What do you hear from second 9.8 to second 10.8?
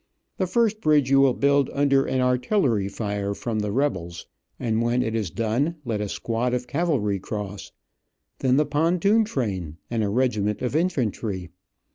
and a regiment of